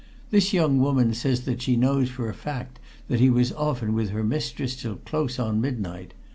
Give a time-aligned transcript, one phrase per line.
[0.31, 4.09] This young woman says that she knows for a fact that he was often with
[4.09, 6.15] her mistress till close on midnight.